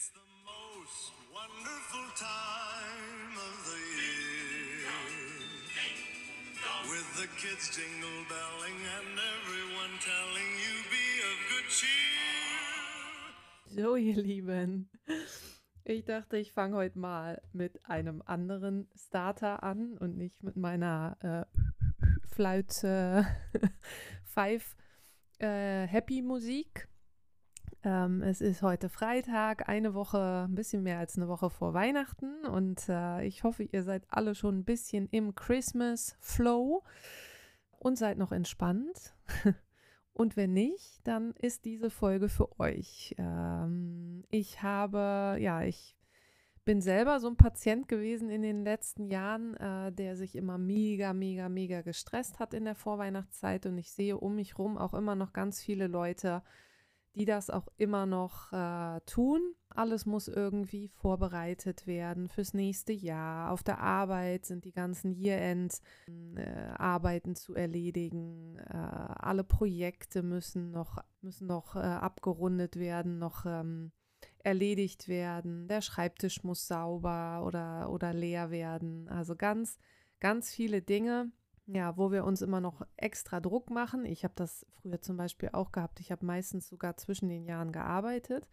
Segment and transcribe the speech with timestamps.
[0.00, 4.88] It's the most wonderful time of the year.
[6.88, 11.92] With the kids jingle belling and everyone telling you be of good cheer.
[13.76, 14.88] So, ihr Lieben.
[15.84, 21.18] Ich dachte, ich fange heute mal mit einem anderen Starter an und nicht mit meiner
[21.20, 21.44] äh,
[22.26, 23.26] Flaute
[24.24, 24.78] Five
[25.40, 26.89] äh, Happy Musik.
[27.82, 32.44] Ähm, es ist heute Freitag, eine Woche, ein bisschen mehr als eine Woche vor Weihnachten
[32.44, 36.82] und äh, ich hoffe, ihr seid alle schon ein bisschen im Christmas Flow
[37.78, 39.14] und seid noch entspannt.
[40.12, 43.14] Und wenn nicht, dann ist diese Folge für euch.
[43.16, 45.96] Ähm, ich habe, ja, ich
[46.66, 51.14] bin selber so ein Patient gewesen in den letzten Jahren, äh, der sich immer mega,
[51.14, 53.64] mega, mega gestresst hat in der Vorweihnachtszeit.
[53.64, 56.42] Und ich sehe um mich rum auch immer noch ganz viele Leute,
[57.14, 59.40] die das auch immer noch äh, tun.
[59.68, 63.52] Alles muss irgendwie vorbereitet werden fürs nächste Jahr.
[63.52, 68.58] Auf der Arbeit sind die ganzen Year-End-Arbeiten äh, zu erledigen.
[68.58, 73.92] Äh, alle Projekte müssen noch, müssen noch äh, abgerundet werden, noch ähm,
[74.38, 75.68] erledigt werden.
[75.68, 79.08] Der Schreibtisch muss sauber oder, oder leer werden.
[79.08, 79.78] Also ganz,
[80.18, 81.30] ganz viele Dinge
[81.72, 84.04] ja, wo wir uns immer noch extra Druck machen.
[84.04, 86.00] Ich habe das früher zum Beispiel auch gehabt.
[86.00, 88.48] Ich habe meistens sogar zwischen den Jahren gearbeitet,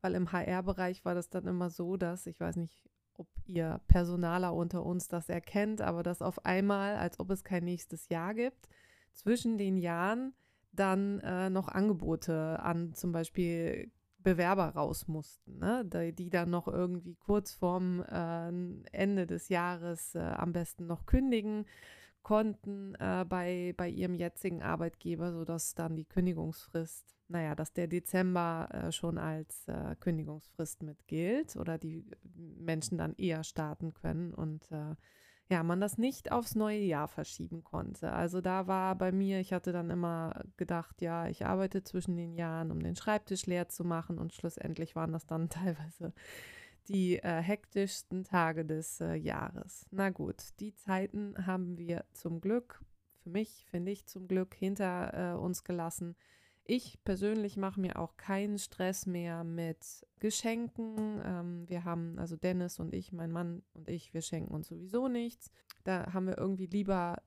[0.00, 4.52] weil im HR-Bereich war das dann immer so, dass, ich weiß nicht, ob ihr Personaler
[4.54, 8.68] unter uns das erkennt, aber dass auf einmal, als ob es kein nächstes Jahr gibt,
[9.12, 10.34] zwischen den Jahren
[10.72, 15.84] dann äh, noch Angebote an zum Beispiel Bewerber raus mussten, ne?
[16.12, 18.48] die dann noch irgendwie kurz vorm äh,
[18.90, 21.64] Ende des Jahres äh, am besten noch kündigen
[22.26, 28.68] konnten äh, bei, bei ihrem jetzigen Arbeitgeber, sodass dann die Kündigungsfrist, naja, dass der Dezember
[28.72, 34.68] äh, schon als äh, Kündigungsfrist mit gilt oder die Menschen dann eher starten können und
[34.72, 34.96] äh,
[35.48, 38.10] ja, man das nicht aufs neue Jahr verschieben konnte.
[38.10, 42.34] Also da war bei mir, ich hatte dann immer gedacht, ja, ich arbeite zwischen den
[42.34, 46.12] Jahren, um den Schreibtisch leer zu machen und schlussendlich waren das dann teilweise
[46.88, 49.86] die äh, hektischsten Tage des äh, Jahres.
[49.90, 52.80] Na gut, die Zeiten haben wir zum Glück,
[53.22, 56.16] für mich finde ich zum Glück, hinter äh, uns gelassen.
[56.68, 61.20] Ich persönlich mache mir auch keinen Stress mehr mit Geschenken.
[61.24, 65.06] Ähm, wir haben, also Dennis und ich, mein Mann und ich, wir schenken uns sowieso
[65.06, 65.52] nichts.
[65.84, 67.22] Da haben wir irgendwie lieber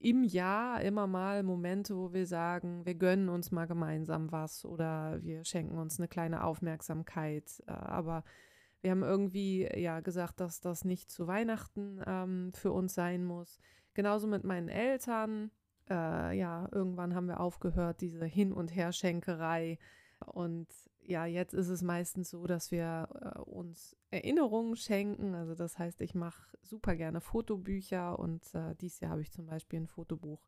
[0.00, 5.22] im Jahr immer mal Momente, wo wir sagen, wir gönnen uns mal gemeinsam was oder
[5.22, 7.62] wir schenken uns eine kleine Aufmerksamkeit.
[7.66, 8.24] Äh, aber
[8.82, 13.58] wir haben irgendwie ja gesagt, dass das nicht zu Weihnachten ähm, für uns sein muss.
[13.94, 15.50] Genauso mit meinen Eltern.
[15.88, 19.78] Äh, ja, irgendwann haben wir aufgehört, diese Hin- und Herschenkerei.
[20.26, 20.68] Und
[21.02, 25.34] ja, jetzt ist es meistens so, dass wir äh, uns Erinnerungen schenken.
[25.34, 29.46] Also das heißt, ich mache super gerne Fotobücher und äh, dieses Jahr habe ich zum
[29.46, 30.46] Beispiel ein Fotobuch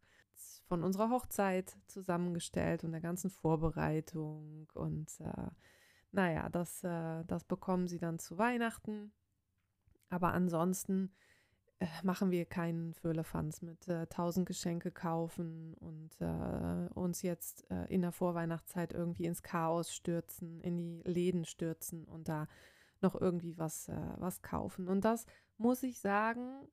[0.66, 5.50] von unserer Hochzeit zusammengestellt und der ganzen Vorbereitung und äh,
[6.12, 9.12] naja, das, äh, das bekommen sie dann zu Weihnachten.
[10.11, 11.12] Aber ansonsten
[11.78, 17.87] äh, machen wir keinen Fürlefanz mit äh, tausend Geschenke kaufen und äh, uns jetzt äh,
[17.87, 22.47] in der Vorweihnachtszeit irgendwie ins Chaos stürzen, in die Läden stürzen und da
[23.01, 24.89] noch irgendwie was, äh, was kaufen.
[24.89, 26.67] Und das muss ich sagen,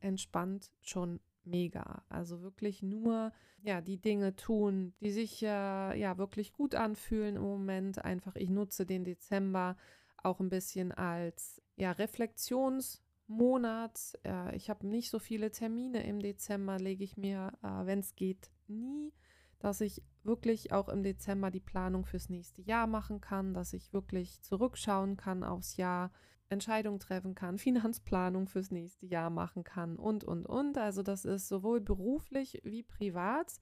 [0.00, 2.02] entspannt schon mega.
[2.08, 3.32] Also wirklich nur
[3.62, 8.04] ja die Dinge tun, die sich äh, ja wirklich gut anfühlen im Moment.
[8.04, 9.76] Einfach, ich nutze den Dezember
[10.22, 14.18] auch ein bisschen als ja Reflexionsmonat.
[14.24, 18.14] Äh, ich habe nicht so viele Termine im Dezember, lege ich mir, äh, wenn es
[18.14, 19.12] geht, nie,
[19.58, 23.92] dass ich wirklich auch im Dezember die Planung fürs nächste Jahr machen kann, dass ich
[23.92, 26.10] wirklich zurückschauen kann aufs Jahr
[26.48, 30.78] Entscheidungen treffen kann, Finanzplanung fürs nächste Jahr machen kann und, und, und.
[30.78, 33.58] Also das ist sowohl beruflich wie privat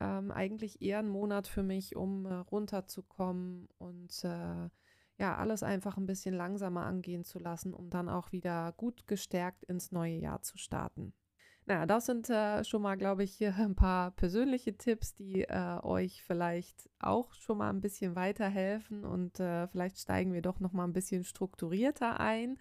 [0.00, 4.68] ähm, eigentlich eher ein Monat für mich, um äh, runterzukommen und äh,
[5.18, 9.62] ja, alles einfach ein bisschen langsamer angehen zu lassen, um dann auch wieder gut gestärkt
[9.64, 11.12] ins neue Jahr zu starten.
[11.72, 16.22] Naja, das sind äh, schon mal, glaube ich, ein paar persönliche Tipps, die äh, euch
[16.22, 20.84] vielleicht auch schon mal ein bisschen weiterhelfen und äh, vielleicht steigen wir doch noch mal
[20.84, 22.58] ein bisschen strukturierter ein.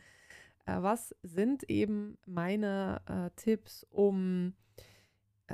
[0.65, 4.53] Äh, was sind eben meine äh, Tipps, um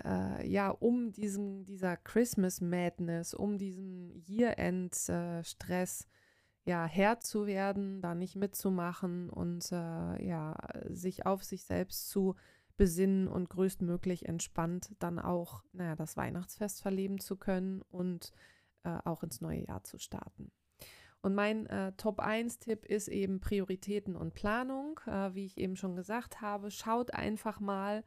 [0.06, 6.08] äh, ja, um diesen, dieser Christmas Madness, um diesen Year-End-Stress
[6.66, 10.58] ja, Herr zu werden, da nicht mitzumachen und ja,
[10.90, 12.36] sich auf sich selbst zu
[12.78, 18.32] besinnen und größtmöglich entspannt dann auch, naja, das Weihnachtsfest verleben zu können und
[18.84, 20.52] äh, auch ins neue Jahr zu starten.
[21.22, 25.00] Und mein äh, Top 1-Tipp ist eben Prioritäten und Planung.
[25.08, 28.04] Äh, wie ich eben schon gesagt habe, schaut einfach mal,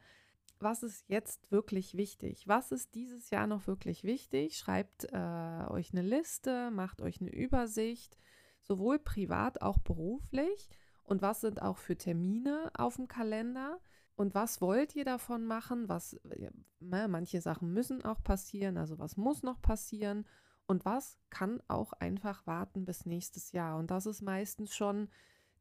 [0.61, 2.47] was ist jetzt wirklich wichtig?
[2.47, 4.57] Was ist dieses Jahr noch wirklich wichtig?
[4.57, 8.17] Schreibt äh, euch eine Liste, macht euch eine Übersicht,
[8.61, 10.69] sowohl privat, auch beruflich.
[11.03, 13.81] Und was sind auch für Termine auf dem Kalender?
[14.21, 15.89] Und was wollt ihr davon machen?
[15.89, 20.27] Was, äh, manche Sachen müssen auch passieren, also was muss noch passieren?
[20.67, 23.79] Und was kann auch einfach warten bis nächstes Jahr?
[23.79, 25.09] Und das ist meistens schon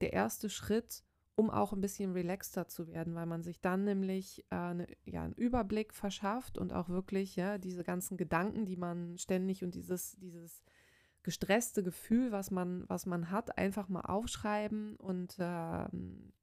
[0.02, 4.46] der erste Schritt, um auch ein bisschen relaxter zu werden, weil man sich dann nämlich
[4.52, 9.18] äh, ne, ja, einen Überblick verschafft und auch wirklich ja, diese ganzen Gedanken, die man
[9.18, 10.66] ständig und dieses, dieses
[11.30, 15.92] gestresste Gefühl, was man, was man hat, einfach mal aufschreiben und äh, eine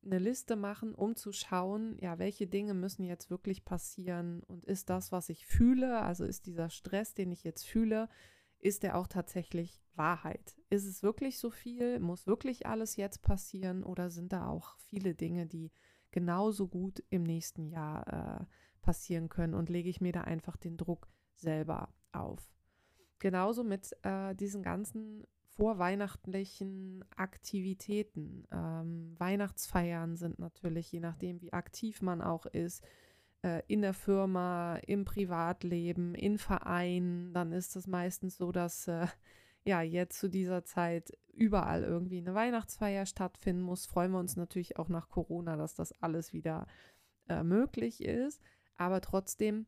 [0.04, 5.10] Liste machen, um zu schauen, ja, welche Dinge müssen jetzt wirklich passieren und ist das,
[5.10, 8.08] was ich fühle, also ist dieser Stress, den ich jetzt fühle,
[8.60, 10.56] ist der auch tatsächlich Wahrheit?
[10.70, 11.98] Ist es wirklich so viel?
[11.98, 13.82] Muss wirklich alles jetzt passieren?
[13.82, 15.72] Oder sind da auch viele Dinge, die
[16.12, 18.44] genauso gut im nächsten Jahr äh,
[18.82, 19.54] passieren können?
[19.54, 22.55] Und lege ich mir da einfach den Druck selber auf?
[23.18, 25.26] Genauso mit äh, diesen ganzen
[25.56, 28.46] vorweihnachtlichen Aktivitäten.
[28.52, 32.84] Ähm, Weihnachtsfeiern sind natürlich, je nachdem, wie aktiv man auch ist,
[33.42, 39.06] äh, in der Firma, im Privatleben, in Vereinen, dann ist es meistens so, dass äh,
[39.64, 43.86] ja jetzt zu dieser Zeit überall irgendwie eine Weihnachtsfeier stattfinden muss.
[43.86, 46.66] Freuen wir uns natürlich auch nach Corona, dass das alles wieder
[47.28, 48.42] äh, möglich ist.
[48.76, 49.66] Aber trotzdem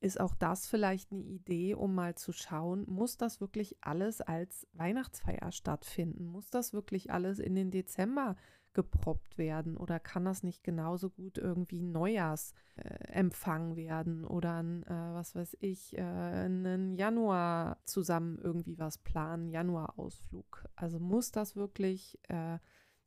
[0.00, 4.66] ist auch das vielleicht eine Idee, um mal zu schauen, muss das wirklich alles als
[4.72, 6.26] Weihnachtsfeier stattfinden?
[6.26, 8.36] Muss das wirklich alles in den Dezember
[8.76, 15.14] geproppt werden oder kann das nicht genauso gut irgendwie Neujahrsempfang äh, werden oder ein, äh,
[15.14, 20.66] was weiß ich, äh, einen Januar zusammen irgendwie was planen, Januarausflug.
[20.76, 22.58] Also muss das wirklich äh,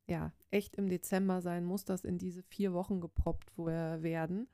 [0.07, 4.47] ja echt im Dezember sein, muss das in diese vier Wochen geproppt werden?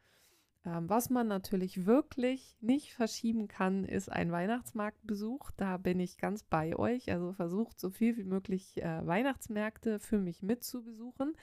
[0.65, 5.51] Ähm, was man natürlich wirklich nicht verschieben kann, ist ein Weihnachtsmarktbesuch.
[5.57, 7.11] Da bin ich ganz bei euch.
[7.11, 11.35] Also versucht so viel wie möglich äh, Weihnachtsmärkte für mich mitzubesuchen.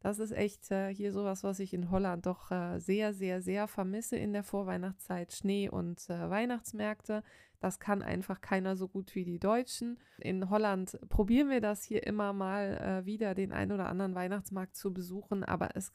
[0.00, 3.68] Das ist echt äh, hier sowas, was ich in Holland doch äh, sehr, sehr, sehr
[3.68, 5.32] vermisse in der Vorweihnachtszeit.
[5.32, 7.22] Schnee und äh, Weihnachtsmärkte.
[7.58, 9.98] Das kann einfach keiner so gut wie die Deutschen.
[10.18, 14.74] In Holland probieren wir das hier immer mal äh, wieder, den einen oder anderen Weihnachtsmarkt
[14.74, 15.44] zu besuchen.
[15.44, 15.92] Aber es,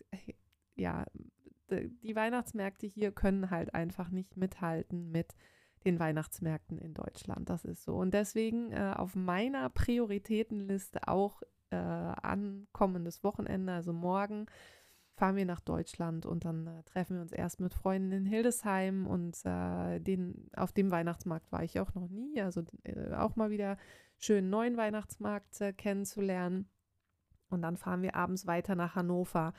[0.76, 1.06] ja,
[1.72, 5.36] die Weihnachtsmärkte hier können halt einfach nicht mithalten mit
[5.86, 7.50] den Weihnachtsmärkten in Deutschland.
[7.50, 7.96] Das ist so.
[7.96, 14.48] Und deswegen äh, auf meiner Prioritätenliste auch äh, ankommendes Wochenende, also morgen,
[15.16, 19.08] fahren wir nach Deutschland und dann äh, treffen wir uns erst mit Freunden in Hildesheim
[19.08, 22.42] und äh, den, auf dem Weihnachtsmarkt war ich auch noch nie.
[22.42, 23.78] Also äh, auch mal wieder
[24.18, 26.70] schön neuen Weihnachtsmarkt äh, kennenzulernen.
[27.50, 29.54] Und dann fahren wir abends weiter nach Hannover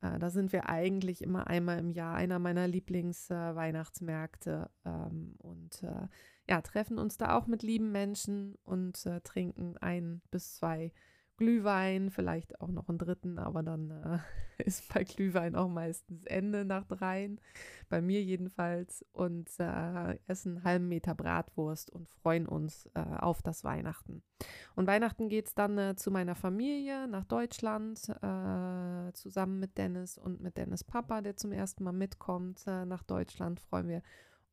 [0.00, 4.70] äh, da sind wir eigentlich immer einmal im Jahr, einer meiner Lieblingsweihnachtsmärkte.
[4.84, 6.06] Äh, ähm, und äh,
[6.48, 10.92] ja, treffen uns da auch mit lieben Menschen und äh, trinken ein bis zwei
[11.38, 14.18] Glühwein, vielleicht auch noch einen dritten, aber dann äh,
[14.64, 17.40] ist bei Glühwein auch meistens Ende nach dreien,
[17.88, 23.40] bei mir jedenfalls, und äh, essen einen halben Meter Bratwurst und freuen uns äh, auf
[23.40, 24.22] das Weihnachten.
[24.74, 30.18] Und Weihnachten geht es dann äh, zu meiner Familie nach Deutschland, äh, zusammen mit Dennis
[30.18, 34.02] und mit Dennis Papa, der zum ersten Mal mitkommt äh, nach Deutschland, freuen wir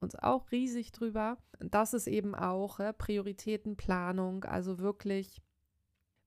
[0.02, 1.38] uns auch riesig drüber.
[1.60, 5.42] Das ist eben auch Prioritätenplanung, also wirklich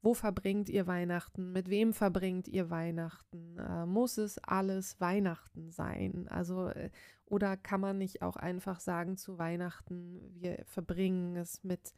[0.00, 1.52] wo verbringt ihr Weihnachten?
[1.52, 3.58] Mit wem verbringt ihr Weihnachten?
[3.58, 6.28] Äh, muss es alles Weihnachten sein?
[6.28, 6.90] Also, äh,
[7.26, 11.92] oder kann man nicht auch einfach sagen zu Weihnachten, wir verbringen es mit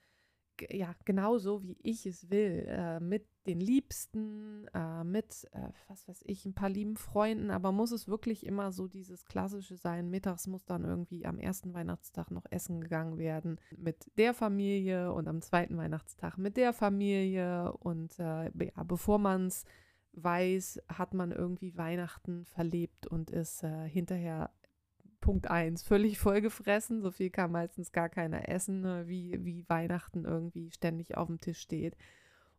[0.70, 6.22] ja, genauso wie ich es will, äh, mit den Liebsten, äh, mit, äh, was weiß
[6.26, 10.10] ich, ein paar lieben Freunden, aber muss es wirklich immer so dieses Klassische sein?
[10.10, 15.28] Mittags muss dann irgendwie am ersten Weihnachtstag noch essen gegangen werden mit der Familie und
[15.28, 19.64] am zweiten Weihnachtstag mit der Familie und äh, ja, bevor man es
[20.12, 24.50] weiß, hat man irgendwie Weihnachten verlebt und ist äh, hinterher
[25.30, 27.02] Punkt 1, völlig vollgefressen.
[27.02, 31.38] So viel kann meistens gar keiner essen, ne, wie, wie Weihnachten irgendwie ständig auf dem
[31.38, 31.96] Tisch steht.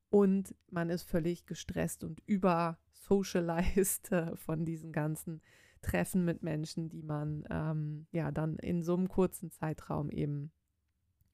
[0.09, 5.41] Und man ist völlig gestresst und übersocialized äh, von diesen ganzen
[5.81, 10.53] Treffen mit Menschen, die man ähm, ja dann in so einem kurzen Zeitraum eben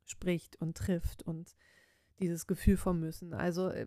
[0.06, 1.56] spricht und trifft und
[2.20, 3.36] dieses Gefühl vom Müssen.
[3.36, 3.86] Also äh,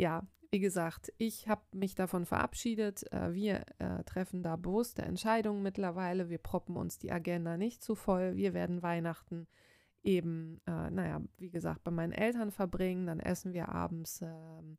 [0.00, 3.10] ja, wie gesagt, ich habe mich davon verabschiedet.
[3.12, 6.28] Äh, wir äh, treffen da bewusste Entscheidungen mittlerweile.
[6.28, 8.34] Wir proppen uns die Agenda nicht zu voll.
[8.34, 9.46] Wir werden Weihnachten
[10.02, 13.06] eben, äh, naja, wie gesagt, bei meinen Eltern verbringen.
[13.06, 14.78] Dann essen wir abends ähm,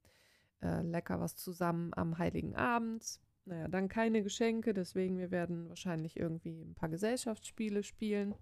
[0.62, 3.20] äh, lecker was zusammen am Heiligen Abend.
[3.46, 8.36] Naja, dann keine Geschenke, deswegen wir werden wahrscheinlich irgendwie ein paar Gesellschaftsspiele spielen.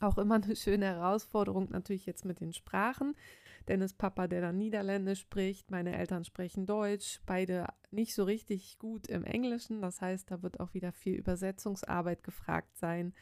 [0.00, 3.14] Auch immer eine schöne Herausforderung natürlich jetzt mit den Sprachen.
[3.68, 9.06] Dennis Papa, der dann Niederländisch spricht, meine Eltern sprechen Deutsch, beide nicht so richtig gut
[9.06, 9.82] im Englischen.
[9.82, 13.14] Das heißt, da wird auch wieder viel Übersetzungsarbeit gefragt sein.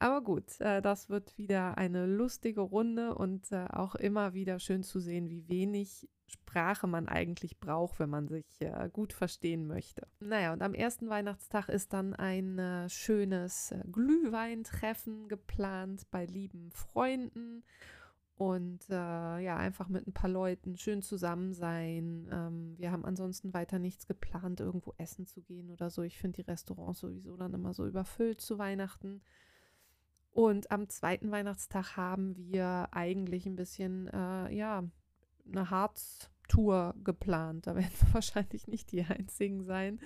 [0.00, 4.82] Aber gut, äh, das wird wieder eine lustige Runde und äh, auch immer wieder schön
[4.84, 10.06] zu sehen, wie wenig Sprache man eigentlich braucht, wenn man sich äh, gut verstehen möchte.
[10.20, 16.70] Naja, und am ersten Weihnachtstag ist dann ein äh, schönes äh, Glühweintreffen geplant bei lieben
[16.70, 17.64] Freunden.
[18.38, 18.94] Und äh,
[19.40, 22.28] ja, einfach mit ein paar Leuten schön zusammen sein.
[22.30, 26.02] Ähm, wir haben ansonsten weiter nichts geplant, irgendwo essen zu gehen oder so.
[26.02, 29.22] Ich finde die Restaurants sowieso dann immer so überfüllt zu Weihnachten.
[30.30, 34.84] Und am zweiten Weihnachtstag haben wir eigentlich ein bisschen, äh, ja,
[35.50, 37.66] eine Harz-Tour geplant.
[37.66, 39.98] Da werden wir wahrscheinlich nicht die einzigen sein.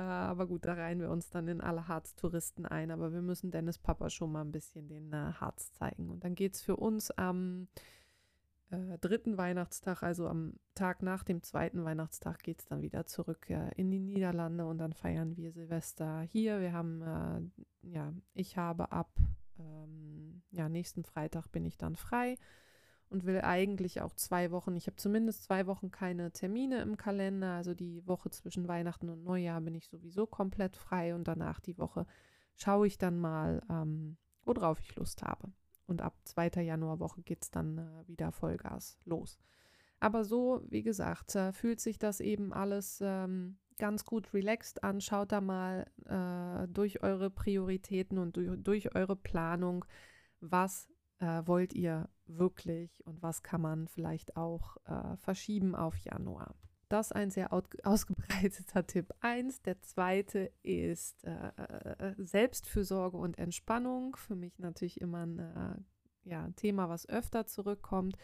[0.00, 2.90] Aber gut, da reihen wir uns dann in alle Harz-Touristen ein.
[2.90, 6.10] Aber wir müssen Dennis Papa schon mal ein bisschen den äh, Harz zeigen.
[6.10, 7.68] Und dann geht es für uns am
[8.70, 13.48] äh, dritten Weihnachtstag, also am Tag nach dem zweiten Weihnachtstag, geht es dann wieder zurück
[13.76, 16.60] in die Niederlande und dann feiern wir Silvester hier.
[16.60, 19.10] Wir haben, äh, ja, ich habe ab
[19.58, 22.36] ähm, ja, nächsten Freitag bin ich dann frei
[23.10, 27.54] und will eigentlich auch zwei Wochen, ich habe zumindest zwei Wochen keine Termine im Kalender,
[27.54, 31.78] also die Woche zwischen Weihnachten und Neujahr bin ich sowieso komplett frei und danach die
[31.78, 32.06] Woche
[32.56, 35.52] schaue ich dann mal, ähm, worauf ich Lust habe.
[35.86, 36.62] Und ab 2.
[36.62, 39.38] Januarwoche geht es dann äh, wieder Vollgas los.
[40.00, 45.00] Aber so, wie gesagt, äh, fühlt sich das eben alles ähm, ganz gut relaxed an.
[45.00, 49.84] Schaut da mal äh, durch eure Prioritäten und durch, durch eure Planung,
[50.40, 56.54] was äh, wollt ihr wirklich und was kann man vielleicht auch äh, verschieben auf Januar.
[56.88, 57.52] Das ein sehr
[57.84, 59.62] ausgebreiteter Tipp 1.
[59.62, 64.16] Der zweite ist äh, äh, Selbstfürsorge und Entspannung.
[64.16, 68.16] Für mich natürlich immer ein äh, ja, Thema, was öfter zurückkommt.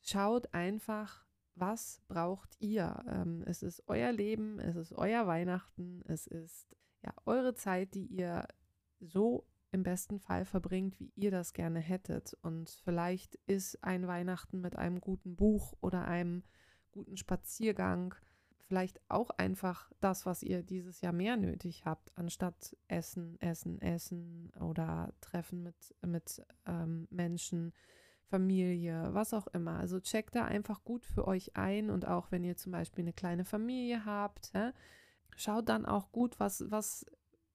[0.00, 1.24] Schaut einfach,
[1.54, 3.02] was braucht ihr?
[3.06, 8.06] Ähm, es ist euer Leben, es ist euer Weihnachten, es ist ja eure Zeit, die
[8.06, 8.46] ihr
[9.00, 12.36] so im besten Fall verbringt, wie ihr das gerne hättet.
[12.42, 16.44] Und vielleicht ist ein Weihnachten mit einem guten Buch oder einem
[16.92, 18.14] guten Spaziergang
[18.72, 24.50] vielleicht auch einfach das, was ihr dieses Jahr mehr nötig habt, anstatt Essen, Essen, Essen
[24.58, 27.74] oder Treffen mit, mit ähm, Menschen
[28.24, 29.78] Familie, was auch immer.
[29.78, 33.12] Also checkt da einfach gut für euch ein und auch wenn ihr zum Beispiel eine
[33.12, 34.70] kleine Familie habt, hä,
[35.36, 37.04] schaut dann auch gut, was, was,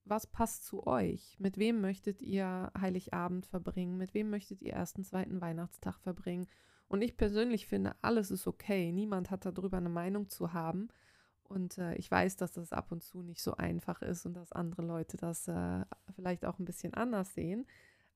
[0.08, 1.36] was passt zu euch.
[1.38, 3.96] Mit wem möchtet ihr Heiligabend verbringen?
[3.96, 6.46] Mit wem möchtet ihr ersten, zweiten Weihnachtstag verbringen?
[6.88, 8.92] Und ich persönlich finde, alles ist okay.
[8.92, 10.88] Niemand hat darüber eine Meinung zu haben.
[11.44, 14.52] Und äh, ich weiß, dass das ab und zu nicht so einfach ist und dass
[14.52, 15.84] andere Leute das äh,
[16.14, 17.66] vielleicht auch ein bisschen anders sehen.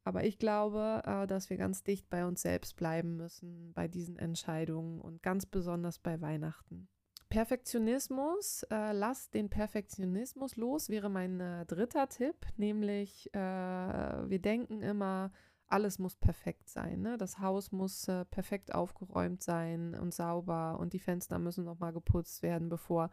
[0.05, 4.19] Aber ich glaube, äh, dass wir ganz dicht bei uns selbst bleiben müssen bei diesen
[4.19, 6.89] Entscheidungen und ganz besonders bei Weihnachten.
[7.33, 14.83] Perfektionismus, äh, lass den Perfektionismus los, wäre mein äh, dritter Tipp, nämlich äh, wir denken
[14.83, 15.33] immer,
[15.67, 17.01] alles muss perfekt sein.
[17.01, 17.17] Ne?
[17.17, 22.43] Das Haus muss äh, perfekt aufgeräumt sein und sauber und die Fenster müssen nochmal geputzt
[22.43, 23.11] werden, bevor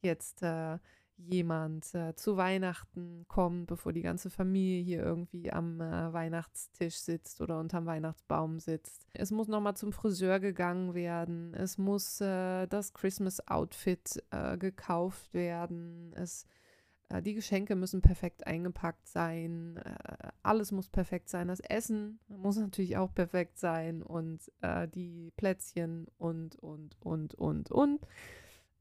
[0.00, 0.78] jetzt äh,
[1.18, 7.40] jemand äh, zu Weihnachten kommt, bevor die ganze Familie hier irgendwie am äh, Weihnachtstisch sitzt
[7.40, 9.06] oder unterm Weihnachtsbaum sitzt.
[9.12, 11.54] Es muss nochmal zum Friseur gegangen werden.
[11.54, 16.12] Es muss äh, das Christmas-Outfit äh, gekauft werden.
[16.14, 16.46] Es,
[17.08, 19.78] äh, die Geschenke müssen perfekt eingepackt sein.
[19.78, 21.48] Äh, alles muss perfekt sein.
[21.48, 24.52] Das Essen muss natürlich auch perfekt sein und
[24.94, 28.00] die Plätzchen und, und, und, und, und.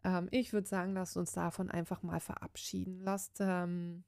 [0.05, 3.01] Ähm, ich würde sagen, lasst uns davon einfach mal verabschieden.
[3.01, 4.03] Lasst, ähm,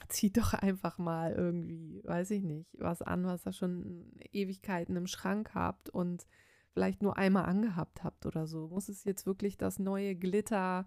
[0.08, 5.06] zieht doch einfach mal irgendwie, weiß ich nicht, was an, was ihr schon Ewigkeiten im
[5.06, 6.26] Schrank habt und
[6.72, 8.68] vielleicht nur einmal angehabt habt oder so.
[8.68, 10.86] Muss es jetzt wirklich das neue Glitter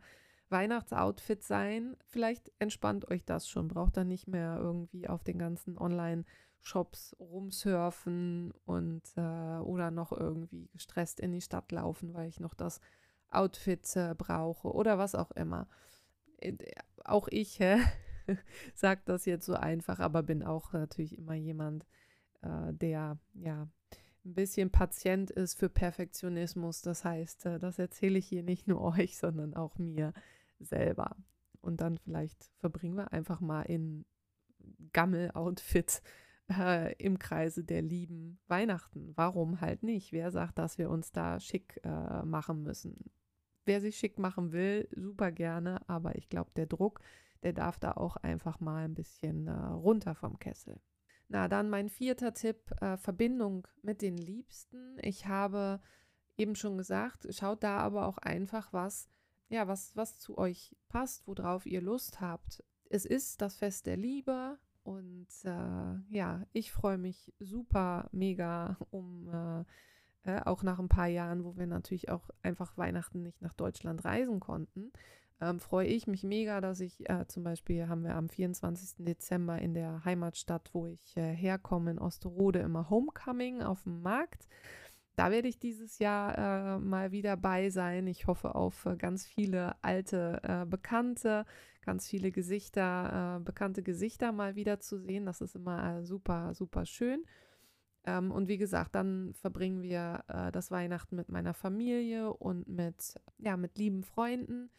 [0.50, 1.98] Weihnachtsoutfit sein?
[2.06, 8.54] Vielleicht entspannt euch das schon, braucht dann nicht mehr irgendwie auf den ganzen Online-Shops rumsurfen
[8.66, 12.80] und äh, oder noch irgendwie gestresst in die Stadt laufen, weil ich noch das
[13.32, 15.68] Outfits äh, brauche oder was auch immer.
[16.38, 16.56] Äh,
[17.04, 17.60] auch ich
[18.76, 21.86] sage das jetzt so einfach, aber bin auch natürlich immer jemand,
[22.42, 23.68] äh, der ja
[24.26, 26.82] ein bisschen Patient ist für Perfektionismus.
[26.82, 30.14] Das heißt, äh, das erzähle ich hier nicht nur euch, sondern auch mir
[30.60, 31.16] selber.
[31.62, 34.06] Und dann vielleicht verbringen wir einfach mal in
[34.94, 36.02] Gammel-Outfit
[36.52, 39.14] äh, im Kreise der Lieben Weihnachten.
[39.16, 40.12] Warum halt nicht?
[40.12, 43.12] Wer sagt, dass wir uns da schick äh, machen müssen?
[43.66, 47.02] Wer sich schick machen will, super gerne, aber ich glaube, der Druck,
[47.44, 50.80] der darf da auch einfach mal ein bisschen äh, runter vom Kessel.
[51.28, 54.98] Na, dann mein vierter Tipp, äh, Verbindung mit den Liebsten.
[55.02, 55.80] Ich habe
[56.38, 59.08] eben schon gesagt, schaut da aber auch einfach was,
[59.48, 62.64] ja, was, was zu euch passt, worauf ihr Lust habt.
[62.90, 69.30] Es ist das Fest der Liebe und äh, ja, ich freue mich super mega um
[69.30, 69.64] äh,
[70.24, 74.06] äh, auch nach ein paar Jahren, wo wir natürlich auch einfach Weihnachten nicht nach Deutschland
[74.06, 74.92] reisen konnten,
[75.42, 79.04] ähm, freue ich mich mega, dass ich äh, zum Beispiel haben wir am 24.
[79.04, 84.48] Dezember in der Heimatstadt, wo ich äh, herkomme, in Osterode, immer Homecoming auf dem Markt.
[85.16, 88.08] Da werde ich dieses Jahr äh, mal wieder bei sein.
[88.08, 91.46] Ich hoffe auf äh, ganz viele alte äh, Bekannte,
[91.82, 95.26] ganz viele Gesichter, äh, bekannte Gesichter mal wieder zu sehen.
[95.26, 97.26] Das ist immer super, super schön.
[98.06, 103.58] Ähm, und wie gesagt, dann verbringen wir das Weihnachten mit meiner Familie und mit, ja,
[103.58, 104.70] mit lieben Freunden.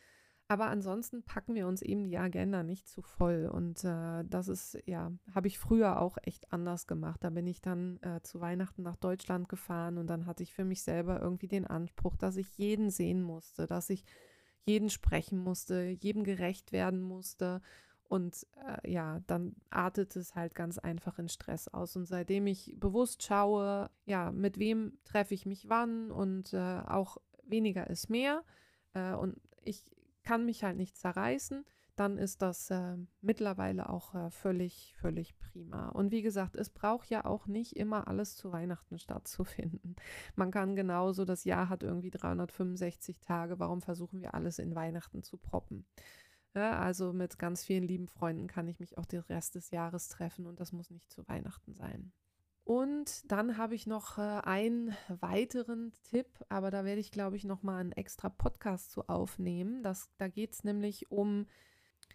[0.52, 3.48] Aber ansonsten packen wir uns eben die Agenda nicht zu voll.
[3.50, 7.24] Und äh, das ist, ja, habe ich früher auch echt anders gemacht.
[7.24, 10.66] Da bin ich dann äh, zu Weihnachten nach Deutschland gefahren und dann hatte ich für
[10.66, 14.04] mich selber irgendwie den Anspruch, dass ich jeden sehen musste, dass ich
[14.66, 17.62] jeden sprechen musste, jedem gerecht werden musste.
[18.12, 21.96] Und äh, ja, dann artet es halt ganz einfach in Stress aus.
[21.96, 27.16] Und seitdem ich bewusst schaue, ja, mit wem treffe ich mich wann und äh, auch
[27.44, 28.44] weniger ist mehr.
[28.92, 29.86] Äh, und ich
[30.24, 31.64] kann mich halt nicht zerreißen,
[31.96, 35.88] dann ist das äh, mittlerweile auch äh, völlig, völlig prima.
[35.88, 39.96] Und wie gesagt, es braucht ja auch nicht immer alles zu Weihnachten stattzufinden.
[40.36, 45.22] Man kann genauso, das Jahr hat irgendwie 365 Tage, warum versuchen wir alles in Weihnachten
[45.22, 45.86] zu proppen?
[46.54, 50.08] Ja, also mit ganz vielen lieben Freunden kann ich mich auch den Rest des Jahres
[50.08, 52.12] treffen und das muss nicht zu Weihnachten sein.
[52.64, 57.44] Und dann habe ich noch äh, einen weiteren Tipp, aber da werde ich, glaube ich,
[57.44, 59.82] noch mal einen extra Podcast zu aufnehmen.
[59.82, 61.46] Das, da geht es nämlich um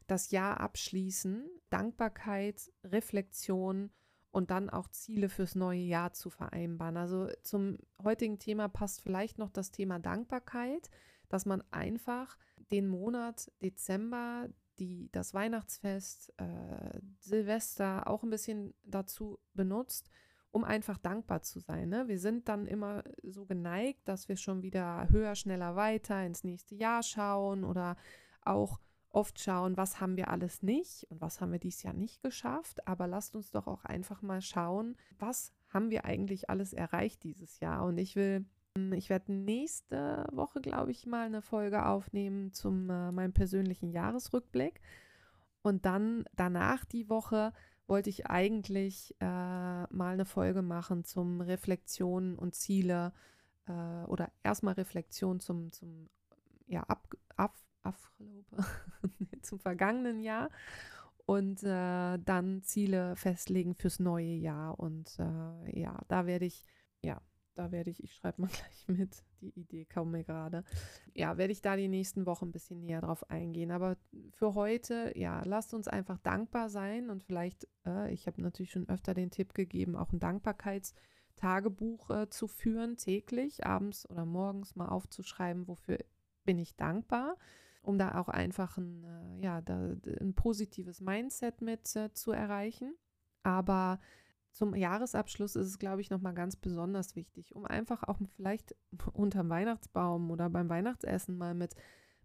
[0.05, 3.91] das Jahr abschließen, Dankbarkeit, Reflexion
[4.31, 6.95] und dann auch Ziele fürs neue Jahr zu vereinbaren.
[6.95, 10.89] Also zum heutigen Thema passt vielleicht noch das Thema Dankbarkeit,
[11.29, 12.37] dass man einfach
[12.71, 20.09] den Monat Dezember, die, das Weihnachtsfest, äh, Silvester auch ein bisschen dazu benutzt,
[20.51, 21.89] um einfach dankbar zu sein.
[21.89, 22.07] Ne?
[22.07, 26.75] Wir sind dann immer so geneigt, dass wir schon wieder höher, schneller, weiter ins nächste
[26.75, 27.95] Jahr schauen oder
[28.41, 32.21] auch oft schauen, was haben wir alles nicht und was haben wir dieses Jahr nicht
[32.21, 32.87] geschafft.
[32.87, 37.59] Aber lasst uns doch auch einfach mal schauen, was haben wir eigentlich alles erreicht dieses
[37.59, 37.85] Jahr.
[37.85, 38.45] Und ich will,
[38.93, 44.81] ich werde nächste Woche, glaube ich, mal eine Folge aufnehmen zum äh, meinem persönlichen Jahresrückblick.
[45.61, 47.53] Und dann danach die Woche
[47.87, 53.13] wollte ich eigentlich äh, mal eine Folge machen zum Reflexionen und Ziele
[53.67, 56.09] äh, oder erstmal Reflexion zum, zum
[56.67, 57.55] ja, ab, ab,
[59.41, 60.49] zum vergangenen Jahr
[61.27, 64.79] und äh, dann Ziele festlegen fürs neue Jahr.
[64.79, 66.63] Und äh, ja, da werde ich,
[67.01, 67.21] ja,
[67.57, 68.47] da werde ich, ich schreibe mal
[68.87, 70.63] gleich mit, die Idee kam mir gerade.
[71.13, 73.71] Ja, werde ich da die nächsten Wochen ein bisschen näher drauf eingehen.
[73.71, 73.97] Aber
[74.31, 78.87] für heute, ja, lasst uns einfach dankbar sein und vielleicht, äh, ich habe natürlich schon
[78.89, 84.89] öfter den Tipp gegeben, auch ein Dankbarkeitstagebuch äh, zu führen, täglich, abends oder morgens mal
[84.89, 85.97] aufzuschreiben, wofür
[86.43, 87.37] bin ich dankbar,
[87.81, 92.95] um da auch einfach ein, äh, ja, da, ein positives Mindset mit äh, zu erreichen.
[93.43, 93.99] Aber
[94.57, 98.75] zum Jahresabschluss ist es, glaube ich, nochmal ganz besonders wichtig, um einfach auch vielleicht
[99.13, 101.75] unterm Weihnachtsbaum oder beim Weihnachtsessen mal mit,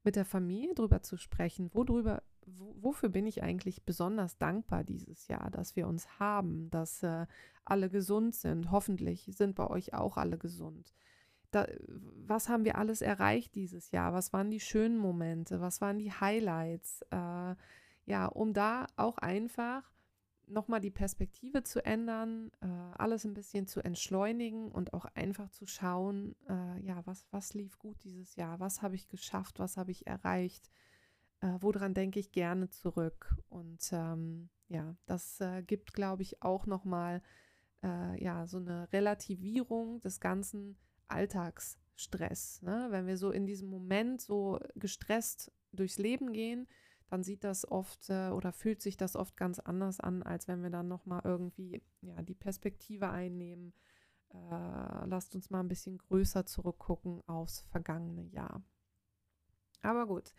[0.02, 5.50] mit der Familie drüber zu sprechen, worüber, wofür bin ich eigentlich besonders dankbar dieses Jahr,
[5.50, 7.26] dass wir uns haben, dass äh,
[7.66, 8.70] alle gesund sind.
[8.70, 10.94] Hoffentlich sind bei euch auch alle gesund.
[11.50, 14.14] Da, was haben wir alles erreicht dieses Jahr?
[14.14, 15.60] Was waren die schönen Momente?
[15.60, 17.02] Was waren die Highlights?
[17.10, 17.56] Äh,
[18.06, 19.91] ja, um da auch einfach
[20.52, 25.66] nochmal die Perspektive zu ändern, äh, alles ein bisschen zu entschleunigen und auch einfach zu
[25.66, 29.90] schauen, äh, ja, was, was lief gut dieses Jahr, was habe ich geschafft, was habe
[29.90, 30.70] ich erreicht,
[31.40, 33.34] äh, woran denke ich gerne zurück.
[33.48, 37.22] Und ähm, ja, das äh, gibt, glaube ich, auch nochmal
[37.82, 40.76] äh, ja, so eine Relativierung des ganzen
[41.08, 42.62] Alltagsstress.
[42.62, 42.86] Ne?
[42.90, 46.68] Wenn wir so in diesem Moment so gestresst durchs Leben gehen,
[47.12, 50.62] dann sieht das oft äh, oder fühlt sich das oft ganz anders an, als wenn
[50.62, 53.74] wir dann nochmal irgendwie ja, die Perspektive einnehmen.
[54.30, 58.62] Äh, lasst uns mal ein bisschen größer zurückgucken aufs vergangene Jahr.
[59.82, 60.32] Aber gut,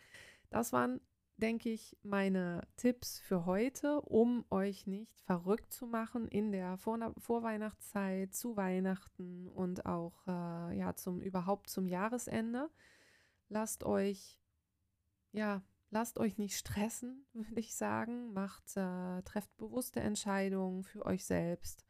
[0.50, 1.00] das waren
[1.36, 7.14] denke ich, meine Tipps für heute, um euch nicht verrückt zu machen in der Vor
[7.18, 12.68] Vorweihnachtszeit, zu Weihnachten und auch äh, ja zum überhaupt zum Jahresende.
[13.48, 14.40] Lasst euch
[15.32, 15.62] ja
[15.94, 18.34] lasst euch nicht stressen, würde ich sagen.
[18.34, 21.86] Macht äh, trefft bewusste Entscheidungen für euch selbst.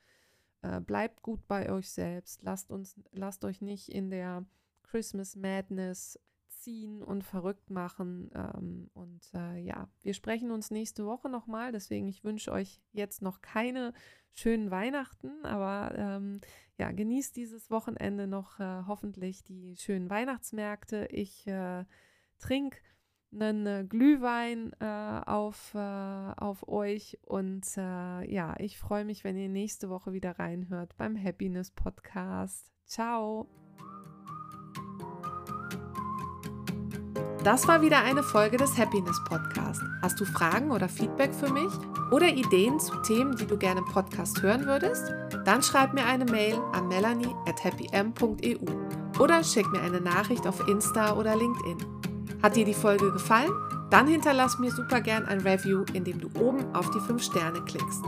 [0.63, 2.43] Äh, bleibt gut bei euch selbst.
[2.43, 4.45] Lasst uns lasst euch nicht in der
[4.85, 8.31] Christmas Madness ziehen und verrückt machen.
[8.35, 11.73] Ähm, und äh, ja, wir sprechen uns nächste Woche nochmal.
[11.73, 13.93] Deswegen, ich wünsche euch jetzt noch keine
[14.37, 16.41] schönen Weihnachten, aber ähm,
[16.77, 21.07] ja, genießt dieses Wochenende noch äh, hoffentlich die schönen Weihnachtsmärkte.
[21.11, 21.85] Ich äh,
[22.39, 22.79] trinke
[23.35, 29.37] einen äh, Glühwein äh, auf, äh, auf euch und äh, ja, ich freue mich, wenn
[29.37, 32.73] ihr nächste Woche wieder reinhört beim Happiness Podcast.
[32.87, 33.49] Ciao!
[37.45, 39.83] Das war wieder eine Folge des Happiness Podcast.
[40.01, 41.71] Hast du Fragen oder Feedback für mich
[42.11, 45.13] oder Ideen zu Themen, die du gerne im Podcast hören würdest?
[45.45, 50.67] Dann schreib mir eine Mail an melanie at happym.eu oder schick mir eine Nachricht auf
[50.67, 52.04] Insta oder LinkedIn.
[52.45, 53.51] Hat dir die Folge gefallen?
[53.89, 58.03] Dann hinterlass mir super gern ein Review, indem du oben auf die 5 Sterne klickst.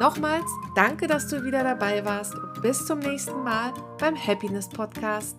[0.00, 5.36] Nochmals, danke, dass du wieder dabei warst und bis zum nächsten Mal beim Happiness Podcast.